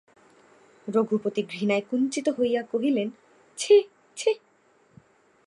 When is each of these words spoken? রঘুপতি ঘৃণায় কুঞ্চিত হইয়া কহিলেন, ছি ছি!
রঘুপতি 0.87 1.41
ঘৃণায় 1.43 1.81
কুঞ্চিত 1.81 2.27
হইয়া 2.29 2.61
কহিলেন, 2.63 3.07
ছি 3.57 3.75
ছি! 4.17 4.31